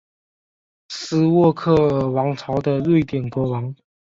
[0.89, 3.75] 斯渥克尔王朝的瑞典国王。